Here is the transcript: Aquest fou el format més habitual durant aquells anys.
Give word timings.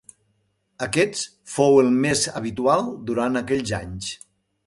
Aquest 0.85 1.25
fou 1.57 1.75
el 1.81 1.85
format 1.89 2.01
més 2.07 2.25
habitual 2.41 2.89
durant 3.11 3.43
aquells 3.43 3.77
anys. 3.83 4.09